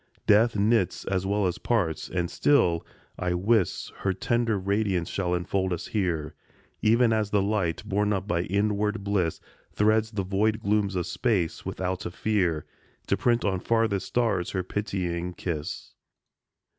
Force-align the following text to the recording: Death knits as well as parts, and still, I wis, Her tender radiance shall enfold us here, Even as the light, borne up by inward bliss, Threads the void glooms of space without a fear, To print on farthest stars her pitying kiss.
Death 0.25 0.55
knits 0.55 1.05
as 1.05 1.27
well 1.27 1.45
as 1.45 1.59
parts, 1.59 2.09
and 2.09 2.31
still, 2.31 2.83
I 3.19 3.35
wis, 3.35 3.91
Her 3.97 4.13
tender 4.13 4.57
radiance 4.57 5.07
shall 5.09 5.35
enfold 5.35 5.71
us 5.71 5.85
here, 5.85 6.33
Even 6.81 7.13
as 7.13 7.29
the 7.29 7.39
light, 7.43 7.83
borne 7.87 8.11
up 8.11 8.27
by 8.27 8.41
inward 8.45 9.03
bliss, 9.03 9.39
Threads 9.73 10.09
the 10.09 10.23
void 10.23 10.59
glooms 10.59 10.95
of 10.95 11.05
space 11.05 11.67
without 11.67 12.07
a 12.07 12.09
fear, 12.09 12.65
To 13.05 13.15
print 13.15 13.45
on 13.45 13.59
farthest 13.59 14.07
stars 14.07 14.49
her 14.49 14.63
pitying 14.63 15.35
kiss. 15.35 15.93